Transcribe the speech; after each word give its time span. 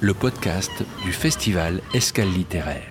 le 0.00 0.14
podcast 0.14 0.72
du 1.04 1.12
festival 1.12 1.82
Escale 1.92 2.30
littéraire. 2.30 2.90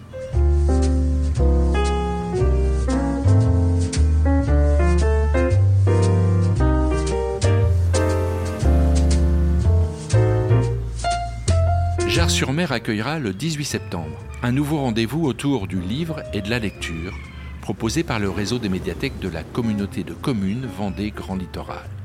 Jars-sur-Mer 12.08 12.72
accueillera 12.72 13.18
le 13.18 13.34
18 13.34 13.66
septembre 13.66 14.06
un 14.44 14.52
nouveau 14.52 14.78
rendez-vous 14.78 15.26
autour 15.26 15.68
du 15.68 15.80
livre 15.80 16.22
et 16.34 16.42
de 16.42 16.50
la 16.50 16.60
lecture 16.60 17.14
proposé 17.62 18.04
par 18.04 18.20
le 18.20 18.30
réseau 18.30 18.60
des 18.60 18.70
médiathèques 18.70 19.20
de 19.20 19.30
la 19.30 19.44
communauté 19.44 20.04
de 20.04 20.14
communes 20.14 20.68
Vendée 20.78 21.12
Grand 21.12 21.36
Littoral. 21.36 21.99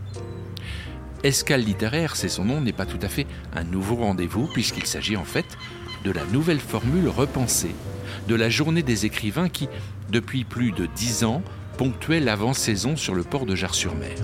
Escale 1.24 1.62
littéraire, 1.62 2.16
c'est 2.16 2.28
son 2.28 2.45
nom, 2.45 2.60
n'est 2.60 2.74
pas 2.74 2.84
tout 2.84 2.98
à 3.01 3.09
fait 3.09 3.27
un 3.56 3.65
nouveau 3.65 3.96
rendez-vous, 3.96 4.46
puisqu'il 4.46 4.84
s'agit 4.84 5.16
en 5.16 5.24
fait 5.24 5.46
de 6.05 6.10
la 6.10 6.23
nouvelle 6.27 6.60
formule 6.60 7.09
repensée 7.09 7.74
de 8.28 8.34
la 8.34 8.51
journée 8.51 8.82
des 8.82 9.06
écrivains 9.06 9.48
qui, 9.48 9.70
depuis 10.10 10.45
plus 10.45 10.73
de 10.73 10.84
dix 10.84 11.24
ans, 11.24 11.42
ponctuait 11.79 12.20
l'avant-saison 12.20 12.95
sur 12.95 13.15
le 13.15 13.23
port 13.23 13.46
de 13.46 13.55
Jars-sur-Mer. 13.55 14.18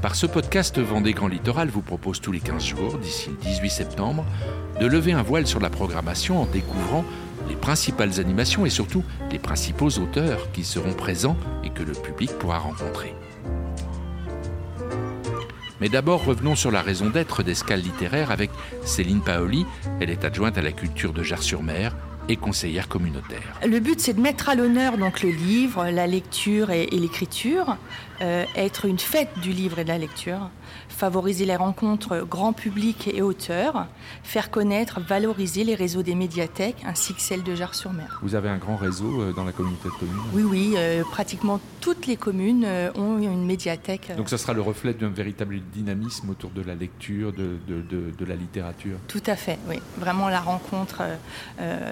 Par 0.00 0.14
ce 0.14 0.26
podcast 0.26 0.78
Vendée 0.78 1.14
Grand 1.14 1.26
Littoral 1.26 1.68
vous 1.68 1.82
propose 1.82 2.20
tous 2.20 2.30
les 2.30 2.38
15 2.38 2.64
jours, 2.64 2.98
d'ici 2.98 3.30
le 3.30 3.36
18 3.38 3.70
septembre, 3.70 4.24
de 4.80 4.86
lever 4.86 5.14
un 5.14 5.22
voile 5.22 5.48
sur 5.48 5.58
la 5.58 5.68
programmation 5.68 6.40
en 6.40 6.46
découvrant 6.46 7.04
les 7.48 7.56
principales 7.56 8.20
animations 8.20 8.66
et 8.66 8.70
surtout 8.70 9.04
les 9.30 9.38
principaux 9.38 9.90
auteurs 9.98 10.50
qui 10.52 10.64
seront 10.64 10.92
présents 10.92 11.36
et 11.64 11.70
que 11.70 11.82
le 11.82 11.92
public 11.92 12.30
pourra 12.38 12.58
rencontrer. 12.58 13.14
Mais 15.80 15.88
d'abord, 15.88 16.24
revenons 16.24 16.56
sur 16.56 16.70
la 16.70 16.80
raison 16.80 17.10
d'être 17.10 17.42
d'Escale 17.42 17.80
littéraire 17.80 18.30
avec 18.30 18.50
Céline 18.82 19.20
Paoli. 19.20 19.66
Elle 20.00 20.10
est 20.10 20.24
adjointe 20.24 20.56
à 20.56 20.62
la 20.62 20.72
culture 20.72 21.12
de 21.12 21.22
Jars-sur-Mer 21.22 21.94
et 22.28 22.36
conseillère 22.36 22.88
communautaire. 22.88 23.60
Le 23.66 23.80
but, 23.80 24.00
c'est 24.00 24.14
de 24.14 24.20
mettre 24.20 24.48
à 24.48 24.54
l'honneur 24.54 24.98
donc 24.98 25.22
le 25.22 25.30
livre, 25.30 25.86
la 25.86 26.06
lecture 26.06 26.70
et, 26.70 26.86
l'écriture, 26.86 27.76
euh, 28.20 28.44
être 28.56 28.86
une 28.86 28.98
fête 28.98 29.30
du 29.42 29.50
livre 29.50 29.78
et 29.78 29.84
de 29.84 29.88
la 29.88 29.98
lecture, 29.98 30.50
favoriser 30.96 31.44
les 31.44 31.56
rencontres 31.56 32.26
grand 32.28 32.54
public 32.54 33.08
et 33.12 33.20
auteurs, 33.20 33.86
faire 34.22 34.50
connaître, 34.50 34.98
valoriser 35.00 35.62
les 35.62 35.74
réseaux 35.74 36.02
des 36.02 36.14
médiathèques 36.14 36.82
ainsi 36.86 37.14
que 37.14 37.20
celles 37.20 37.42
de 37.42 37.54
Jars-sur-Mer. 37.54 38.18
Vous 38.22 38.34
avez 38.34 38.48
un 38.48 38.56
grand 38.56 38.76
réseau 38.76 39.20
euh, 39.20 39.32
dans 39.32 39.44
la 39.44 39.52
communauté 39.52 39.88
de 39.88 39.94
communes 39.94 40.16
Oui, 40.32 40.42
oui, 40.42 40.74
euh, 40.76 41.02
pratiquement 41.04 41.60
toutes 41.80 42.06
les 42.06 42.16
communes 42.16 42.64
euh, 42.66 42.90
ont 42.94 43.18
une 43.18 43.44
médiathèque. 43.44 44.10
Donc 44.16 44.30
ça 44.30 44.38
sera 44.38 44.54
le 44.54 44.62
reflet 44.62 44.94
d'un 44.94 45.10
véritable 45.10 45.60
dynamisme 45.72 46.30
autour 46.30 46.50
de 46.50 46.62
la 46.62 46.74
lecture, 46.74 47.32
de, 47.32 47.58
de, 47.68 47.82
de, 48.16 48.24
la 48.24 48.34
littérature 48.34 48.96
Tout 49.06 49.22
à 49.26 49.36
fait, 49.36 49.58
oui. 49.68 49.76
Vraiment 49.98 50.28
la 50.28 50.40
rencontre 50.40 51.02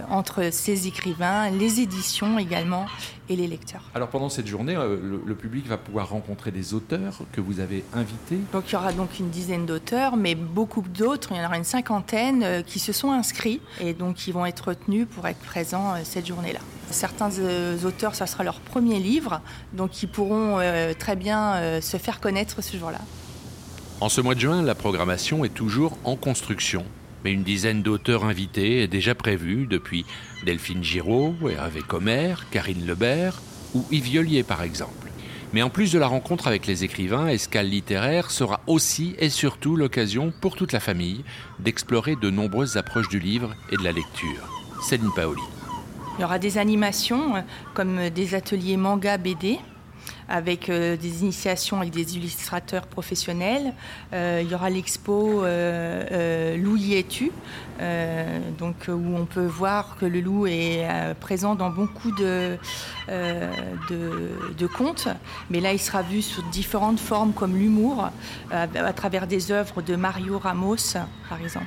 entre 0.09 0.24
ces 0.51 0.87
écrivains, 0.87 1.51
les 1.51 1.81
éditions 1.81 2.39
également 2.39 2.87
et 3.29 3.37
les 3.37 3.47
lecteurs. 3.47 3.83
Alors 3.95 4.09
pendant 4.09 4.29
cette 4.29 4.47
journée, 4.47 4.75
le, 4.75 5.23
le 5.25 5.35
public 5.35 5.67
va 5.67 5.79
pouvoir 5.79 6.11
rencontrer 6.11 6.51
des 6.51 6.75
auteurs 6.75 7.21
que 7.33 7.41
vous 7.41 7.61
avez 7.61 7.85
invités 7.95 8.39
Donc 8.53 8.65
il 8.69 8.73
y 8.73 8.77
aura 8.77 8.93
donc 8.93 9.19
une 9.19 9.31
dizaine 9.31 9.67
d'auteurs, 9.67 10.17
mais 10.17 10.35
beaucoup 10.35 10.83
d'autres, 10.83 11.29
il 11.33 11.37
y 11.37 11.41
en 11.41 11.47
aura 11.47 11.57
une 11.57 11.65
cinquantaine 11.65 12.43
euh, 12.43 12.63
qui 12.63 12.79
se 12.79 12.93
sont 12.93 13.13
inscrits 13.13 13.61
et 13.81 13.95
donc 13.95 14.17
qui 14.17 14.33
vont 14.33 14.47
être 14.47 14.69
retenus 14.69 15.07
pour 15.09 15.27
être 15.27 15.39
présents 15.39 15.95
euh, 15.95 15.99
cette 16.05 16.27
journée-là. 16.27 16.61
Certains 16.91 17.31
euh, 17.39 17.77
auteurs, 17.85 18.15
ça 18.15 18.27
sera 18.27 18.45
leur 18.45 18.61
premier 18.61 18.99
livre, 18.99 19.41
donc 19.73 20.03
ils 20.03 20.09
pourront 20.09 20.59
très 20.99 21.17
bien 21.17 21.81
se 21.81 21.97
faire 21.97 22.21
connaître 22.21 22.63
ce 22.63 22.77
jour-là. 22.77 23.01
En 24.01 24.09
ce 24.09 24.21
mois 24.21 24.35
de 24.35 24.41
juin, 24.41 24.63
la 24.63 24.75
programmation 24.75 25.45
est 25.45 25.55
toujours 25.55 25.97
en 26.05 26.15
construction. 26.15 26.85
Mais 27.25 27.33
une 27.33 27.43
dizaine 27.43 27.83
d'auteurs 27.83 28.25
invités 28.25 28.83
est 28.83 28.89
déjà 28.89 29.15
prévue 29.15 29.67
depuis 29.67 30.05
Delphine 30.45 30.85
Giraud, 30.85 31.35
Hervé 31.49 31.81
Comer, 31.81 32.35
Karine 32.51 32.87
Lebert 32.87 33.41
ou 33.75 33.85
Yves 33.91 34.45
par 34.45 34.63
exemple. 34.63 35.11
Mais 35.55 35.63
en 35.63 35.71
plus 35.71 35.93
de 35.93 35.99
la 35.99 36.09
rencontre 36.09 36.49
avec 36.49 36.67
les 36.67 36.85
écrivains, 36.85 37.29
Escale 37.29 37.69
littéraire 37.69 38.31
sera 38.31 38.61
aussi 38.67 39.15
et 39.19 39.31
surtout 39.31 39.77
l'occasion 39.77 40.33
pour 40.41 40.57
toute 40.57 40.73
la 40.73 40.81
famille 40.81 41.25
d'explorer 41.61 42.17
de 42.17 42.29
nombreuses 42.29 42.77
approches 42.77 43.09
du 43.09 43.21
livre 43.21 43.55
et 43.71 43.77
de 43.77 43.85
la 43.85 43.93
lecture. 43.93 44.49
Céline 44.83 45.13
Paoli. 45.15 45.43
Il 46.19 46.23
y 46.23 46.25
aura 46.25 46.39
des 46.39 46.59
animations 46.59 47.37
euh, 47.37 47.41
comme 47.73 48.11
des 48.11 48.35
ateliers 48.35 48.77
manga 48.77 49.17
BD 49.17 49.59
avec 50.29 50.69
euh, 50.69 50.97
des 50.97 51.23
initiations 51.23 51.81
avec 51.81 51.93
des 51.93 52.17
illustrateurs 52.17 52.87
professionnels. 52.87 53.73
Euh, 54.13 54.41
il 54.43 54.51
y 54.51 54.55
aura 54.55 54.71
l'expo 54.71 55.45
euh, 55.45 56.57
Loup 56.57 56.77
y 56.77 56.95
es-tu 56.95 57.31
donc, 58.59 58.77
où 58.89 59.17
on 59.17 59.27
peut 59.27 59.45
voir 59.45 59.97
que 59.99 60.07
le 60.07 60.21
loup 60.21 60.47
est 60.47 60.87
présent 61.19 61.57
dans 61.57 61.71
beaucoup 61.71 62.13
de, 62.13 62.57
de, 63.09 64.67
contes, 64.69 65.09
mais 65.51 65.59
là 65.59 65.73
il 65.73 65.81
sera 65.81 66.03
vu 66.03 66.23
sous 66.23 66.43
différentes 66.53 67.01
formes 67.01 67.33
comme 67.33 67.57
l'humour, 67.57 68.11
à 68.53 68.93
travers 68.93 69.27
des 69.27 69.51
œuvres 69.51 69.83
de 69.83 69.97
Mario 69.97 70.39
Ramos 70.39 70.95
par 71.29 71.43
exemple. 71.43 71.67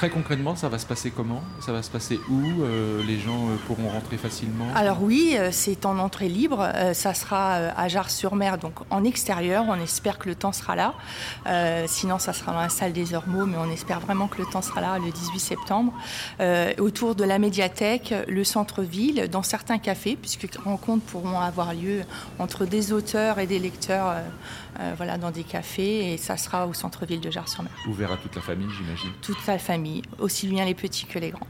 Très 0.00 0.08
concrètement, 0.08 0.56
ça 0.56 0.70
va 0.70 0.78
se 0.78 0.86
passer 0.86 1.10
comment? 1.10 1.42
Ça 1.60 1.72
va 1.72 1.82
se 1.82 1.90
passer 1.90 2.18
où? 2.30 2.62
Euh, 2.62 3.02
Les 3.06 3.18
gens 3.18 3.50
euh, 3.50 3.56
pourront 3.66 3.90
rentrer 3.90 4.16
facilement? 4.16 4.64
Alors 4.74 5.02
oui, 5.02 5.36
euh, 5.38 5.50
c'est 5.52 5.84
en 5.84 5.98
entrée 5.98 6.30
libre. 6.30 6.66
ça 6.94 7.12
sera 7.12 7.56
à 7.76 7.88
Jars-sur-Mer, 7.88 8.56
donc 8.56 8.76
en 8.88 9.04
extérieur. 9.04 9.66
On 9.68 9.74
espère 9.74 10.18
que 10.18 10.30
le 10.30 10.34
temps 10.34 10.52
sera 10.52 10.74
là. 10.74 10.94
sinon, 11.86 12.18
ça 12.18 12.32
sera 12.32 12.52
dans 12.52 12.62
la 12.62 12.70
salle 12.70 12.94
des 12.94 13.12
Ormeaux, 13.12 13.44
mais 13.44 13.58
on 13.58 13.70
espère 13.70 14.00
vraiment 14.00 14.26
que 14.26 14.38
le 14.38 14.46
temps 14.46 14.62
sera 14.62 14.80
là 14.80 14.98
le 14.98 15.10
18 15.10 15.38
septembre. 15.38 15.92
autour 16.78 17.14
de 17.14 17.24
la 17.24 17.38
médiathèque, 17.38 18.14
le 18.26 18.42
centre-ville, 18.42 19.28
dans 19.30 19.42
certains 19.42 19.76
cafés, 19.76 20.16
puisque 20.16 20.44
les 20.44 20.60
rencontres 20.64 21.04
pourront 21.04 21.40
avoir 21.40 21.74
lieu 21.74 22.04
entre 22.38 22.64
des 22.64 22.94
auteurs 22.94 23.38
et 23.38 23.46
des 23.46 23.58
lecteurs 23.58 24.14
voilà, 24.96 25.18
dans 25.18 25.30
des 25.30 25.44
cafés. 25.44 26.14
Et 26.14 26.16
ça 26.16 26.38
sera 26.38 26.66
au 26.66 26.72
centre-ville 26.72 27.20
de 27.20 27.30
Jars-sur-Mer. 27.30 27.72
Ouvert 27.86 28.12
à 28.12 28.16
toute 28.16 28.34
la 28.34 28.40
famille, 28.40 28.68
j'imagine? 28.78 29.10
Toute 29.20 29.46
la 29.46 29.58
famille 29.58 29.89
aussi 30.18 30.46
bien 30.48 30.64
les 30.64 30.74
petits 30.74 31.06
que 31.06 31.18
les 31.18 31.30
grands. 31.30 31.46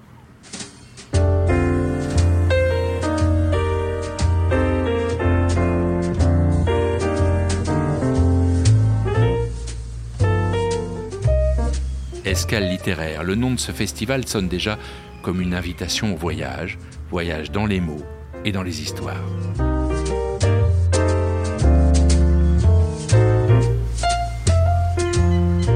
Escale 12.24 12.68
littéraire, 12.68 13.24
le 13.24 13.34
nom 13.34 13.50
de 13.52 13.58
ce 13.58 13.72
festival 13.72 14.26
sonne 14.26 14.46
déjà 14.46 14.78
comme 15.22 15.40
une 15.40 15.52
invitation 15.52 16.14
au 16.14 16.16
voyage, 16.16 16.78
voyage 17.10 17.50
dans 17.50 17.66
les 17.66 17.80
mots 17.80 18.04
et 18.44 18.52
dans 18.52 18.62
les 18.62 18.80
histoires. 18.82 19.16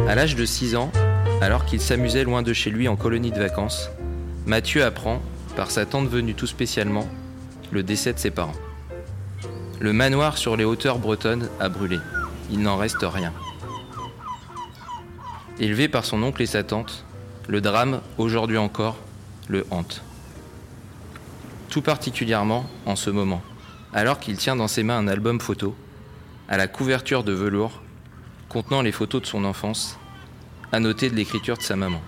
À 0.07 0.15
l'âge 0.15 0.37
de 0.37 0.45
6 0.45 0.77
ans, 0.77 0.93
alors 1.41 1.65
qu'il 1.65 1.81
s'amusait 1.81 2.25
loin 2.25 2.43
de 2.43 2.53
chez 2.53 2.71
lui 2.71 2.89
en 2.89 2.97
colonie 2.97 3.31
de 3.31 3.39
vacances, 3.39 3.91
Mathieu 4.47 4.85
apprend, 4.85 5.23
par 5.57 5.71
sa 5.71 5.87
tante 5.87 6.09
venue 6.09 6.35
tout 6.35 6.47
spécialement, 6.47 7.09
le 7.71 7.83
décès 7.83 8.13
de 8.13 8.19
ses 8.19 8.31
parents. 8.31 8.55
Le 9.81 9.93
manoir 9.93 10.39
sur 10.39 10.57
les 10.57 10.65
hauteurs 10.65 10.99
bretonnes 10.99 11.49
a 11.61 11.69
brûlé. 11.69 11.99
Il 12.51 12.61
n'en 12.61 12.77
reste 12.77 13.03
rien. 13.03 13.33
Élevé 15.59 15.89
par 15.89 16.05
son 16.05 16.23
oncle 16.23 16.43
et 16.43 16.47
sa 16.47 16.63
tante, 16.63 17.05
le 17.49 17.61
drame, 17.61 18.01
aujourd'hui 18.19 18.59
encore, 18.59 18.97
le 19.49 19.67
hante. 19.71 20.03
Tout 21.69 21.83
particulièrement 21.83 22.67
en 22.87 22.97
ce 22.97 23.11
moment, 23.11 23.43
alors 23.93 24.21
qu'il 24.21 24.37
tient 24.37 24.57
dans 24.57 24.69
ses 24.69 24.83
mains 24.83 24.99
un 24.99 25.09
album 25.09 25.41
photo, 25.41 25.75
à 26.49 26.57
la 26.57 26.67
couverture 26.67 27.25
de 27.25 27.33
velours, 27.33 27.83
contenant 28.49 28.83
les 28.83 28.93
photos 28.93 29.23
de 29.23 29.27
son 29.27 29.45
enfance 29.45 29.99
à 30.73 30.81
noter 30.81 31.11
de 31.11 31.15
l'écriture 31.15 31.57
de 31.57 31.63
sa 31.63 31.77
maman. 31.77 32.03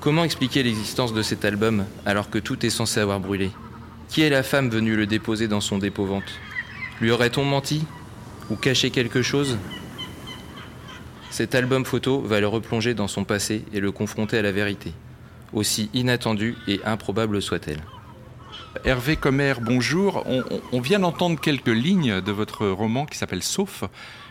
Comment 0.00 0.24
expliquer 0.24 0.62
l'existence 0.62 1.12
de 1.12 1.22
cet 1.22 1.44
album 1.44 1.84
alors 2.06 2.30
que 2.30 2.38
tout 2.38 2.64
est 2.64 2.70
censé 2.70 3.00
avoir 3.00 3.20
brûlé? 3.20 3.50
Qui 4.08 4.22
est 4.22 4.30
la 4.30 4.42
femme 4.42 4.70
venue 4.70 4.96
le 4.96 5.06
déposer 5.06 5.46
dans 5.46 5.60
son 5.60 5.78
dépôt-vente 5.78 6.32
Lui 7.00 7.10
aurait-on 7.10 7.44
menti? 7.44 7.84
Ou 8.48 8.56
caché 8.56 8.90
quelque 8.90 9.22
chose? 9.22 9.58
Cet 11.30 11.54
album 11.54 11.84
photo 11.84 12.20
va 12.20 12.40
le 12.40 12.48
replonger 12.48 12.94
dans 12.94 13.08
son 13.08 13.24
passé 13.24 13.64
et 13.72 13.80
le 13.80 13.92
confronter 13.92 14.38
à 14.38 14.42
la 14.42 14.52
vérité, 14.52 14.92
aussi 15.52 15.90
inattendue 15.94 16.56
et 16.66 16.80
improbable 16.84 17.40
soit-elle. 17.40 17.82
Hervé 18.84 19.16
Commer, 19.16 19.54
bonjour. 19.60 20.24
On, 20.26 20.42
on 20.72 20.80
vient 20.80 20.98
d'entendre 20.98 21.38
quelques 21.38 21.68
lignes 21.68 22.20
de 22.20 22.32
votre 22.32 22.66
roman 22.66 23.06
qui 23.06 23.18
s'appelle 23.18 23.42
Sauf, 23.42 23.84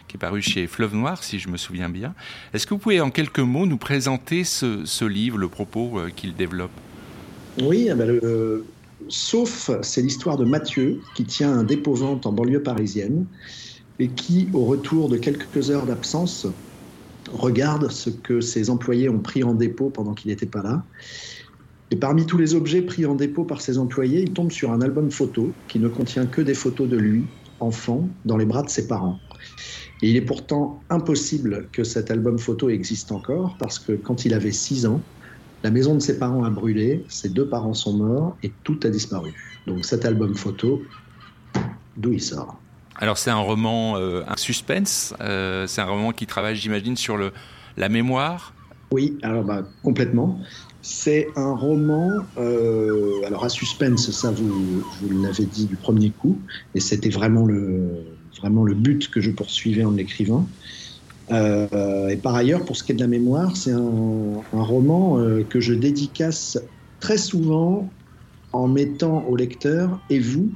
qui 0.09 0.17
est 0.17 0.19
paru 0.19 0.41
chez 0.41 0.67
Fleuve 0.67 0.95
Noir, 0.95 1.23
si 1.23 1.39
je 1.39 1.47
me 1.47 1.55
souviens 1.55 1.87
bien. 1.87 2.13
Est-ce 2.53 2.67
que 2.67 2.73
vous 2.73 2.79
pouvez 2.79 2.99
en 2.99 3.11
quelques 3.11 3.39
mots 3.39 3.65
nous 3.65 3.77
présenter 3.77 4.43
ce, 4.43 5.05
livre, 5.05 5.37
le 5.37 5.47
propos 5.47 5.99
euh, 5.99 6.09
qu'il 6.13 6.35
développe? 6.35 6.71
Oui, 7.61 7.87
eh 7.89 7.93
ben, 7.93 8.19
sauf 9.07 9.71
c'est 9.81 10.01
l'histoire 10.01 10.37
de 10.37 10.45
Mathieu 10.45 10.99
qui 11.15 11.25
tient 11.25 11.51
un 11.51 11.63
dépôt-vente 11.63 12.25
en 12.25 12.31
banlieue 12.31 12.63
parisienne 12.63 13.25
et 13.99 14.07
qui, 14.07 14.49
au 14.53 14.65
retour 14.65 15.09
de 15.09 15.17
quelques 15.17 15.69
heures 15.69 15.85
d'absence, 15.85 16.47
regarde 17.31 17.91
ce 17.91 18.09
que 18.09 18.41
ses 18.41 18.69
employés 18.69 19.09
ont 19.09 19.19
pris 19.19 19.43
en 19.43 19.53
dépôt 19.53 19.89
pendant 19.89 20.13
qu'il 20.13 20.31
n'était 20.31 20.45
pas 20.45 20.63
là. 20.63 20.83
Et 21.91 21.95
parmi 21.95 22.25
tous 22.25 22.37
les 22.37 22.53
objets 22.53 22.81
pris 22.81 23.05
en 23.05 23.15
dépôt 23.15 23.43
par 23.43 23.61
ses 23.61 23.77
employés, 23.77 24.21
il 24.21 24.31
tombe 24.31 24.51
sur 24.51 24.71
un 24.71 24.81
album 24.81 25.11
photo 25.11 25.51
qui 25.67 25.79
ne 25.79 25.87
contient 25.87 26.25
que 26.25 26.41
des 26.41 26.53
photos 26.53 26.87
de 26.87 26.97
lui, 26.97 27.23
enfant, 27.59 28.07
dans 28.25 28.37
les 28.37 28.45
bras 28.45 28.63
de 28.63 28.69
ses 28.69 28.87
parents. 28.87 29.19
Et 30.01 30.09
il 30.09 30.15
est 30.15 30.21
pourtant 30.21 30.81
impossible 30.89 31.67
que 31.71 31.83
cet 31.83 32.09
album 32.11 32.37
photo 32.39 32.69
existe 32.69 33.11
encore, 33.11 33.55
parce 33.59 33.79
que 33.79 33.93
quand 33.93 34.25
il 34.25 34.33
avait 34.33 34.51
6 34.51 34.85
ans, 34.85 35.01
la 35.63 35.71
maison 35.71 35.93
de 35.93 35.99
ses 35.99 36.17
parents 36.17 36.43
a 36.45 36.49
brûlé, 36.49 37.03
ses 37.09 37.29
deux 37.29 37.47
parents 37.47 37.73
sont 37.73 37.93
morts 37.93 38.37
et 38.43 38.51
tout 38.63 38.79
a 38.83 38.89
disparu. 38.89 39.33
Donc 39.67 39.83
cet 39.83 40.05
album 40.05 40.35
photo, 40.35 40.81
d'où 41.97 42.13
il 42.13 42.21
sort 42.21 42.59
alors 43.01 43.17
c'est 43.17 43.29
un 43.29 43.39
roman, 43.39 43.95
euh, 43.95 44.23
un 44.27 44.35
suspense, 44.35 45.13
euh, 45.21 45.65
c'est 45.67 45.79
un 45.79 45.85
roman 45.85 46.11
qui 46.11 46.27
travaille, 46.27 46.57
j'imagine, 46.57 46.97
sur 46.97 47.15
le, 47.15 47.31
la 47.77 47.87
mémoire. 47.87 48.53
Oui, 48.91 49.17
alors 49.21 49.45
bah, 49.45 49.63
complètement. 49.83 50.37
C'est 50.81 51.29
un 51.37 51.53
roman, 51.55 52.11
euh, 52.37 53.21
alors 53.25 53.45
à 53.45 53.49
suspense, 53.49 54.11
ça 54.11 54.31
vous, 54.31 54.83
vous 55.01 55.21
l'avez 55.23 55.45
dit 55.45 55.65
du 55.65 55.77
premier 55.77 56.09
coup, 56.09 56.37
et 56.75 56.81
c'était 56.81 57.09
vraiment 57.09 57.45
le, 57.45 58.03
vraiment 58.37 58.63
le 58.63 58.73
but 58.73 59.09
que 59.09 59.21
je 59.21 59.31
poursuivais 59.31 59.83
en 59.83 59.91
l'écrivant. 59.91 60.47
et 61.31 62.17
par 62.23 62.35
ailleurs, 62.35 62.65
pour 62.65 62.75
ce 62.75 62.83
qui 62.83 62.91
est 62.91 62.95
de 62.95 63.01
la 63.01 63.07
mémoire, 63.07 63.55
c'est 63.55 63.71
un, 63.71 64.41
un, 64.53 64.63
roman 64.63 65.17
que 65.49 65.59
je 65.59 65.73
dédicace 65.73 66.57
très 66.99 67.17
souvent 67.17 67.89
en 68.51 68.67
mettant 68.67 69.23
au 69.25 69.35
lecteur, 69.35 69.99
et 70.09 70.19
vous, 70.19 70.51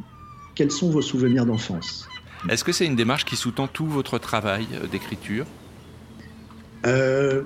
quels 0.56 0.72
sont 0.72 0.90
vos 0.90 1.02
souvenirs 1.02 1.46
d'enfance? 1.46 2.08
Est-ce 2.50 2.64
que 2.64 2.72
c'est 2.72 2.86
une 2.86 2.96
démarche 2.96 3.26
qui 3.26 3.36
sous-tend 3.36 3.68
tout 3.68 3.86
votre 3.86 4.18
travail 4.18 4.68
euh, 4.74 4.88
d'écriture? 4.88 5.46
Euh, 6.86 7.44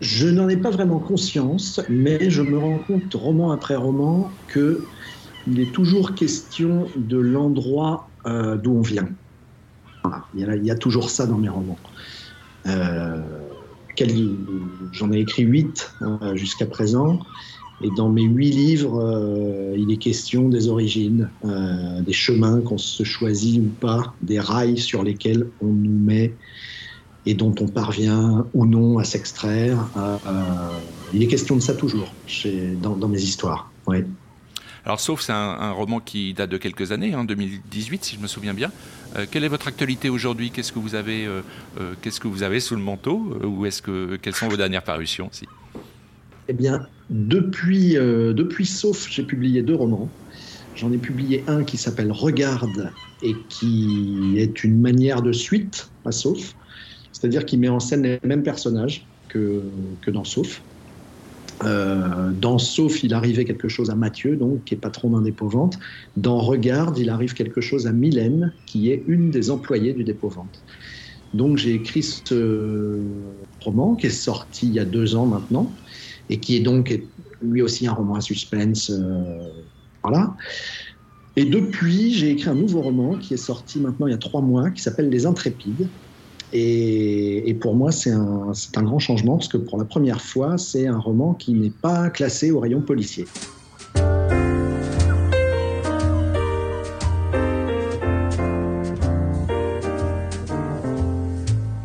Je 0.00 0.28
n'en 0.28 0.48
ai 0.48 0.56
pas 0.56 0.70
vraiment 0.70 0.98
conscience, 0.98 1.80
mais 1.88 2.30
je 2.30 2.42
me 2.42 2.58
rends 2.58 2.78
compte, 2.78 3.12
roman 3.14 3.52
après 3.52 3.76
roman, 3.76 4.30
que 4.48 4.84
il 5.46 5.60
est 5.60 5.72
toujours 5.72 6.14
question 6.14 6.86
de 6.96 7.18
l'endroit 7.18 8.08
euh, 8.26 8.56
d'où 8.56 8.72
on 8.72 8.80
vient. 8.80 9.08
Il, 10.34 10.64
y 10.64 10.70
a, 10.70 10.76
toujours 10.76 11.10
ça 11.10 11.26
dans 11.26 11.38
mes 11.38 11.48
romans. 11.48 11.78
J'en 14.92 15.12
ai 15.12 15.18
écrit 15.18 15.42
huit 15.42 15.94
jusqu'à 16.34 16.66
présent. 16.66 17.20
Et 17.80 17.90
dans 17.90 18.08
mes 18.08 18.22
huit 18.22 18.50
livres, 18.50 19.00
euh, 19.00 19.74
il 19.76 19.90
est 19.92 19.96
question 19.96 20.48
des 20.48 20.68
origines, 20.68 21.30
euh, 21.44 22.02
des 22.02 22.12
chemins 22.12 22.60
qu'on 22.60 22.78
se 22.78 23.02
choisit 23.02 23.60
ou 23.60 23.68
pas, 23.68 24.14
des 24.22 24.38
rails 24.38 24.78
sur 24.78 25.02
lesquels 25.02 25.50
on 25.60 25.72
nous 25.72 25.98
met 25.98 26.38
et 27.26 27.34
dont 27.34 27.54
on 27.60 27.68
parvient 27.68 28.46
ou 28.54 28.66
non 28.66 28.98
à 28.98 29.04
s'extraire. 29.04 29.90
Euh, 29.96 30.80
il 31.12 31.22
est 31.22 31.26
question 31.26 31.56
de 31.56 31.60
ça 31.60 31.74
toujours 31.74 32.14
dans, 32.78 33.08
mes 33.08 33.20
histoires. 33.20 33.72
Ouais. 33.86 34.06
Alors, 34.84 35.00
sauf 35.00 35.22
c'est 35.22 35.32
un, 35.32 35.70
roman 35.72 36.00
qui 36.00 36.34
date 36.34 36.50
de 36.50 36.58
quelques 36.58 36.92
années, 36.92 37.14
en 37.14 37.20
hein, 37.20 37.24
2018 37.24 38.04
si 38.04 38.16
je 38.16 38.20
me 38.20 38.26
souviens 38.26 38.54
bien. 38.54 38.70
quelle 39.30 39.44
est 39.44 39.48
votre 39.48 39.68
actualité 39.68 40.10
aujourd'hui? 40.10 40.50
Qu'est-ce 40.50 40.72
que 40.72 40.78
vous 40.78 40.94
avez, 40.94 41.26
qu'est-ce 42.02 42.20
que 42.20 42.28
vous 42.28 42.42
avez 42.42 42.60
sous 42.60 42.76
le 42.76 42.82
manteau 42.82 43.38
Ou 43.42 43.64
est-ce 43.66 43.80
que 43.80 44.16
quelles 44.16 44.34
sont 44.34 44.48
vos 44.48 44.56
dernières 44.56 44.84
parutions 44.84 45.30
eh 46.48 46.52
bien, 46.52 46.86
depuis, 47.10 47.96
euh, 47.96 48.32
depuis 48.32 48.66
Sauf, 48.66 49.08
j'ai 49.10 49.24
publié 49.24 49.62
deux 49.62 49.74
romans. 49.74 50.10
J'en 50.74 50.92
ai 50.92 50.98
publié 50.98 51.44
un 51.46 51.64
qui 51.64 51.78
s'appelle 51.78 52.12
Regarde 52.12 52.92
et 53.22 53.34
qui 53.48 54.34
est 54.36 54.64
une 54.64 54.80
manière 54.80 55.22
de 55.22 55.32
suite 55.32 55.88
à 56.04 56.12
Sauf, 56.12 56.54
c'est-à-dire 57.12 57.46
qu'il 57.46 57.60
met 57.60 57.68
en 57.68 57.80
scène 57.80 58.02
les 58.02 58.18
mêmes 58.24 58.42
personnages 58.42 59.08
que, 59.28 59.62
que 60.02 60.10
dans 60.10 60.24
Sauf. 60.24 60.62
Euh, 61.64 62.32
dans 62.32 62.58
Sauf, 62.58 63.02
il 63.02 63.14
arrivait 63.14 63.44
quelque 63.44 63.68
chose 63.68 63.90
à 63.90 63.94
Mathieu, 63.94 64.36
donc, 64.36 64.64
qui 64.64 64.74
est 64.74 64.78
patron 64.78 65.10
d'un 65.10 65.22
dépôt-vente. 65.22 65.78
Dans 66.16 66.38
Regarde, 66.38 66.98
il 66.98 67.10
arrive 67.10 67.34
quelque 67.34 67.60
chose 67.60 67.86
à 67.86 67.92
Mylène, 67.92 68.54
qui 68.66 68.90
est 68.90 69.04
une 69.06 69.30
des 69.30 69.50
employées 69.50 69.92
du 69.92 70.04
dépôt-vente. 70.04 70.64
Donc 71.32 71.56
j'ai 71.56 71.74
écrit 71.74 72.04
ce 72.04 73.02
roman 73.60 73.96
qui 73.96 74.06
est 74.06 74.10
sorti 74.10 74.68
il 74.68 74.72
y 74.72 74.78
a 74.78 74.84
deux 74.84 75.16
ans 75.16 75.26
maintenant, 75.26 75.74
et 76.28 76.38
qui 76.38 76.56
est 76.56 76.60
donc 76.60 76.96
lui 77.42 77.60
aussi 77.60 77.86
un 77.88 77.92
roman 77.92 78.14
à 78.14 78.20
suspense. 78.20 78.90
Euh, 78.90 79.48
voilà. 80.02 80.36
Et 81.36 81.44
depuis, 81.44 82.12
j'ai 82.12 82.30
écrit 82.30 82.50
un 82.50 82.54
nouveau 82.54 82.82
roman 82.82 83.18
qui 83.18 83.34
est 83.34 83.38
sorti 83.38 83.80
maintenant 83.80 84.06
il 84.06 84.12
y 84.12 84.14
a 84.14 84.18
trois 84.18 84.42
mois, 84.42 84.70
qui 84.70 84.80
s'appelle 84.82 85.08
Les 85.08 85.26
Intrépides. 85.26 85.90
Et, 86.56 87.56
pour 87.60 87.74
moi, 87.74 87.90
c'est 87.90 88.12
un, 88.12 88.52
grand 88.76 89.00
changement, 89.00 89.36
parce 89.36 89.48
que 89.48 89.56
pour 89.56 89.76
la 89.76 89.84
première 89.84 90.20
fois, 90.20 90.56
c'est 90.56 90.86
un 90.86 90.98
roman 90.98 91.34
qui 91.34 91.52
n'est 91.52 91.70
pas 91.70 92.10
classé 92.10 92.52
au 92.52 92.60
rayon 92.60 92.80
policier. 92.80 93.26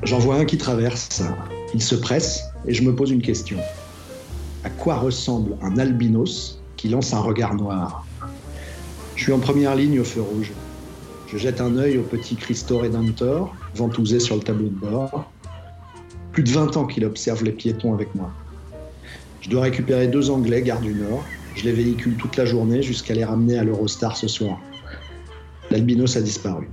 J'en 0.03 0.19
vois 0.19 0.35
un 0.35 0.45
qui 0.45 0.57
traverse, 0.57 1.23
il 1.73 1.81
se 1.81 1.95
presse, 1.95 2.43
et 2.67 2.73
je 2.73 2.83
me 2.83 2.95
pose 2.95 3.09
une 3.09 3.21
question 3.21 3.57
à 4.63 4.69
quoi 4.69 4.97
ressemble 4.97 5.55
un 5.61 5.77
albinos 5.77 6.59
qui 6.75 6.89
lance 6.89 7.13
un 7.13 7.21
regard 7.21 7.55
noir? 7.55 8.05
Je 9.15 9.23
suis 9.23 9.33
en 9.33 9.39
première 9.39 9.75
ligne 9.75 9.99
au 9.99 10.03
feu 10.03 10.21
rouge. 10.21 10.51
Je 11.31 11.37
jette 11.37 11.61
un 11.61 11.77
œil 11.77 11.99
au 11.99 12.01
petit 12.01 12.35
Christo 12.35 12.79
Redentor, 12.79 13.55
ventousé 13.75 14.19
sur 14.19 14.35
le 14.35 14.41
tableau 14.41 14.69
de 14.69 14.89
bord. 14.89 15.31
Plus 16.31 16.41
de 16.41 16.49
20 16.49 16.75
ans 16.75 16.85
qu'il 16.87 17.05
observe 17.05 17.43
les 17.43 17.51
piétons 17.51 17.93
avec 17.93 18.15
moi. 18.15 18.31
Je 19.41 19.49
dois 19.49 19.61
récupérer 19.61 20.07
deux 20.07 20.31
Anglais, 20.31 20.63
garde 20.63 20.81
du 20.81 20.93
Nord. 20.93 21.23
Je 21.55 21.65
les 21.65 21.71
véhicule 21.71 22.15
toute 22.15 22.35
la 22.35 22.45
journée 22.45 22.81
jusqu'à 22.81 23.13
les 23.13 23.23
ramener 23.23 23.59
à 23.59 23.63
l'Eurostar 23.63 24.17
ce 24.17 24.27
soir. 24.27 24.59
L'albinos 25.69 26.17
a 26.17 26.21
disparu. 26.21 26.67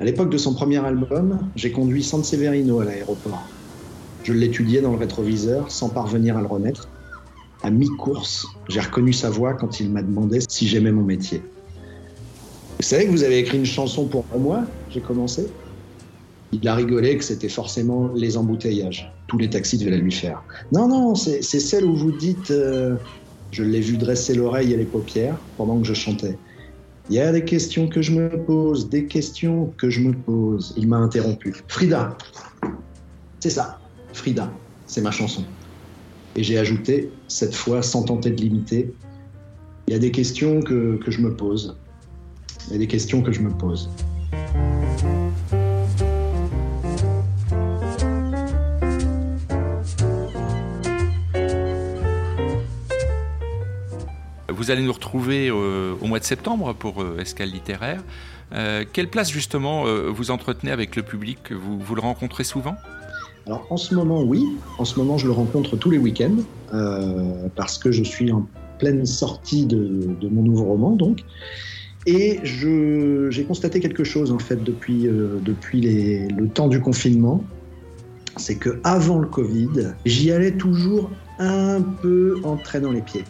À 0.00 0.04
l'époque 0.04 0.30
de 0.30 0.38
son 0.38 0.54
premier 0.54 0.78
album, 0.78 1.38
j'ai 1.54 1.70
conduit 1.70 2.02
San 2.02 2.24
Severino 2.24 2.80
à 2.80 2.86
l'aéroport. 2.86 3.46
Je 4.24 4.32
l'étudiais 4.32 4.80
dans 4.80 4.92
le 4.92 4.98
rétroviseur 4.98 5.70
sans 5.70 5.90
parvenir 5.90 6.38
à 6.38 6.40
le 6.40 6.46
remettre. 6.46 6.88
À 7.62 7.68
mi-course, 7.68 8.46
j'ai 8.70 8.80
reconnu 8.80 9.12
sa 9.12 9.28
voix 9.28 9.52
quand 9.52 9.80
il 9.80 9.90
m'a 9.90 10.02
demandé 10.02 10.38
si 10.48 10.66
j'aimais 10.66 10.92
mon 10.92 11.02
métier. 11.02 11.42
Vous 12.80 12.86
savez 12.86 13.06
que 13.06 13.10
vous 13.10 13.24
avez 13.24 13.38
écrit 13.38 13.58
une 13.58 13.66
chanson 13.66 14.06
pour 14.06 14.24
moi 14.38 14.64
J'ai 14.88 15.00
commencé. 15.00 15.46
Il 16.52 16.66
a 16.68 16.74
rigolé 16.74 17.18
que 17.18 17.24
c'était 17.24 17.48
forcément 17.48 18.08
les 18.14 18.36
embouteillages. 18.36 19.12
Tous 19.26 19.36
les 19.36 19.50
taxis 19.50 19.78
devaient 19.78 19.90
la 19.90 19.96
lui 19.98 20.12
faire. 20.12 20.42
Non, 20.72 20.88
non, 20.88 21.14
c'est 21.14 21.42
celle 21.42 21.84
où 21.84 21.96
vous 21.96 22.12
dites 22.12 22.50
euh, 22.50 22.96
Je 23.50 23.64
l'ai 23.64 23.80
vu 23.80 23.98
dresser 23.98 24.34
l'oreille 24.34 24.72
et 24.72 24.76
les 24.76 24.86
paupières 24.86 25.38
pendant 25.56 25.80
que 25.80 25.86
je 25.86 25.94
chantais. 25.94 26.38
Il 27.10 27.16
y 27.16 27.20
a 27.20 27.32
des 27.32 27.44
questions 27.44 27.88
que 27.88 28.00
je 28.00 28.12
me 28.12 28.44
pose, 28.44 28.88
des 28.90 29.06
questions 29.06 29.72
que 29.78 29.90
je 29.90 30.00
me 30.00 30.12
pose. 30.12 30.74
Il 30.76 30.88
m'a 30.88 30.98
interrompu. 30.98 31.54
Frida, 31.66 32.16
c'est 33.40 33.50
ça. 33.50 33.80
Frida, 34.12 34.52
c'est 34.86 35.00
ma 35.00 35.10
chanson. 35.10 35.44
Et 36.36 36.42
j'ai 36.42 36.58
ajouté, 36.58 37.10
cette 37.26 37.54
fois 37.54 37.82
sans 37.82 38.04
tenter 38.04 38.30
de 38.30 38.40
limiter, 38.40 38.94
il 39.88 39.92
y 39.92 39.96
a 39.96 39.98
des 39.98 40.10
questions 40.10 40.60
que, 40.60 41.00
je 41.06 41.20
me 41.20 41.34
pose. 41.34 41.78
Il 42.68 42.72
y 42.72 42.74
a 42.76 42.78
des 42.78 42.86
questions 42.86 43.22
que 43.22 43.32
je 43.32 43.40
me 43.40 43.50
pose. 43.50 43.90
Vous 54.48 54.70
allez 54.70 54.82
nous 54.82 54.92
retrouver 54.92 55.48
euh, 55.48 55.94
au 56.00 56.06
mois 56.06 56.18
de 56.18 56.24
septembre 56.24 56.74
pour 56.74 57.02
euh, 57.02 57.18
Escale 57.20 57.50
littéraire. 57.50 58.02
Euh, 58.52 58.84
quelle 58.92 59.08
place 59.08 59.30
justement 59.30 59.84
vous 60.08 60.30
entretenez 60.30 60.72
avec 60.72 60.96
le 60.96 61.02
public? 61.02 61.52
Vous 61.52 61.94
le 61.94 62.00
rencontrez 62.00 62.44
souvent? 62.44 62.76
Alors 63.48 63.66
en 63.70 63.78
ce 63.78 63.94
moment, 63.94 64.22
oui. 64.22 64.44
En 64.76 64.84
ce 64.84 64.98
moment, 64.98 65.16
je 65.16 65.26
le 65.26 65.32
rencontre 65.32 65.74
tous 65.78 65.88
les 65.88 65.96
week-ends 65.96 66.36
euh, 66.74 67.48
parce 67.56 67.78
que 67.78 67.90
je 67.90 68.02
suis 68.02 68.30
en 68.30 68.46
pleine 68.78 69.06
sortie 69.06 69.64
de, 69.64 70.18
mon 70.30 70.42
nouveau 70.42 70.64
roman, 70.64 70.90
donc. 70.90 71.20
Et 72.06 72.40
j'ai 72.42 73.44
constaté 73.44 73.80
quelque 73.80 74.04
chose 74.04 74.32
en 74.32 74.38
fait 74.38 74.62
depuis, 74.62 75.06
euh, 75.08 75.40
depuis 75.42 75.80
le 76.28 76.48
temps 76.48 76.68
du 76.68 76.80
confinement, 76.80 77.44
c'est 78.36 78.56
que 78.56 78.80
avant 78.84 79.18
le 79.18 79.26
Covid, 79.26 79.94
j'y 80.04 80.30
allais 80.30 80.56
toujours 80.56 81.10
un 81.38 81.82
peu 81.82 82.40
en 82.44 82.56
traînant 82.56 82.92
les 82.92 83.02
pieds. 83.02 83.26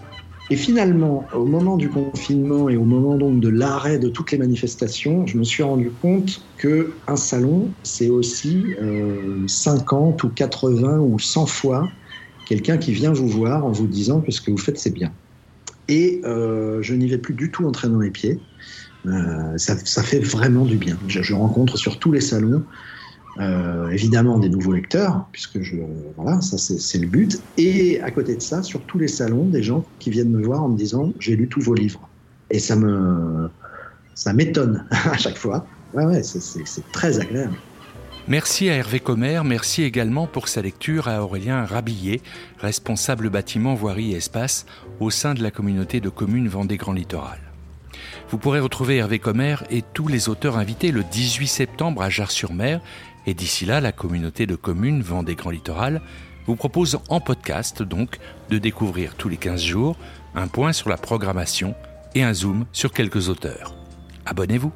Et 0.51 0.57
finalement, 0.57 1.29
au 1.35 1.45
moment 1.45 1.77
du 1.77 1.91
confinement 1.91 2.71
et 2.71 2.77
au 2.77 2.85
moment 2.85 3.19
donc 3.19 3.41
de 3.41 3.51
l'arrêt 3.51 3.99
de 3.99 4.09
toutes 4.09 4.33
les 4.33 4.39
manifestations, 4.39 5.27
je 5.27 5.37
me 5.37 5.45
suis 5.45 5.63
rendu 5.63 5.93
compte 6.01 6.41
que 6.57 7.01
un 7.07 7.17
salon, 7.17 7.75
c'est 7.83 8.09
aussi 8.09 8.75
50 9.47 10.25
euh, 10.25 10.27
ou 10.27 10.31
80 10.31 11.01
ou 11.01 11.19
100 11.19 11.47
fois 11.47 11.93
quelqu'un 12.47 12.79
qui 12.79 12.93
vient 12.93 13.13
vous 13.13 13.29
voir 13.29 13.67
en 13.67 13.73
vous 13.73 13.87
disant 13.87 14.23
que 14.23 14.31
ce 14.31 14.41
que 14.41 14.51
vous 14.51 14.57
faites 14.57 14.79
c'est 14.79 14.95
bien. 14.95 15.13
Et 15.89 16.21
je 16.25 16.95
n'y 16.95 17.09
vais 17.09 17.19
plus 17.19 17.35
du 17.35 17.51
tout 17.51 17.67
en 17.67 17.73
traînant 17.73 18.01
les 18.01 18.11
pieds. 18.11 18.39
Ça, 19.57 19.77
ça, 19.85 20.03
fait 20.03 20.19
vraiment 20.19 20.65
du 20.65 20.77
bien. 20.77 20.99
Je, 21.07 21.23
je 21.23 21.35
rencontre 21.35 21.79
sur 21.79 21.99
tous 21.99 22.13
les 22.13 22.21
salons 22.21 22.65
euh, 23.41 23.89
évidemment 23.91 24.39
des 24.39 24.49
nouveaux 24.49 24.73
lecteurs, 24.73 25.27
puisque 25.31 25.63
je, 25.63 25.77
voilà, 26.17 26.41
ça 26.41 26.59
c'est 26.59 26.99
le 26.99 27.07
but. 27.07 27.41
Et 27.57 28.01
à 28.01 28.11
côté 28.11 28.35
de 28.35 28.43
ça, 28.43 28.65
sur 28.65 28.81
tous 28.83 28.99
les 28.99 29.07
salons, 29.07 29.45
des 29.45 29.63
gens 29.63 29.85
qui 30.01 30.11
viennent 30.11 30.31
me 30.31 30.45
voir 30.45 30.65
en 30.65 30.69
me 30.69 30.77
disant 30.77 31.13
j'ai 31.21 31.37
lu 31.37 31.47
tous 31.47 31.61
vos 31.61 31.75
livres. 31.75 32.09
Et 32.51 32.59
ça 32.59 32.75
me, 32.75 33.49
ça 34.15 34.33
m'étonne 34.33 34.85
à 34.91 35.17
chaque 35.17 35.37
fois. 35.37 35.67
Ouais, 35.95 36.05
ouais, 36.05 36.23
c'est 36.25 36.93
très 36.93 37.21
agréable. 37.21 37.55
Merci 38.27 38.69
à 38.69 38.75
Hervé 38.75 39.01
Commer, 39.01 39.41
merci 39.43 39.85
également 39.85 40.27
pour 40.27 40.49
sa 40.49 40.61
lecture 40.61 41.09
à 41.09 41.23
Aurélien 41.23 41.65
Rabillet, 41.65 42.21
responsable 42.59 43.31
bâtiment, 43.31 43.75
voirie 43.75 44.13
et 44.13 44.17
espace 44.17 44.67
au 45.01 45.11
sein 45.11 45.35
de 45.35 45.43
la 45.43 45.51
communauté 45.51 46.01
de 46.01 46.09
communes 46.09 46.49
Vendée 46.49 46.77
Grand 46.77 46.93
Littoral. 46.93 47.39
Vous 48.31 48.39
pourrez 48.39 48.61
retrouver 48.61 48.97
Hervé 48.97 49.19
Commer 49.19 49.57
et 49.71 49.83
tous 49.83 50.09
les 50.09 50.29
auteurs 50.29 50.59
invités 50.59 50.93
le 50.93 51.03
18 51.03 51.47
septembre 51.47 52.03
à 52.03 52.11
Jars-sur-Mer 52.11 52.81
et 53.27 53.35
d'ici 53.35 53.67
là, 53.67 53.81
la 53.81 53.93
communauté 53.93 54.47
de 54.47 54.57
communes 54.57 55.03
Vendée 55.03 55.35
Grand 55.35 55.51
Littoral 55.51 56.01
vous 56.47 56.57
propose 56.57 56.99
en 57.09 57.21
podcast 57.21 57.83
donc 57.83 58.19
de 58.49 58.59
découvrir 58.59 59.15
tous 59.15 59.29
les 59.29 59.37
15 59.37 59.63
jours 59.63 59.97
un 60.35 60.49
point 60.49 60.73
sur 60.73 60.89
la 60.89 60.97
programmation 60.97 61.75
et 62.15 62.23
un 62.23 62.33
zoom 62.33 62.65
sur 62.73 62.93
quelques 62.93 63.29
auteurs. 63.29 63.75
Abonnez-vous 64.25 64.73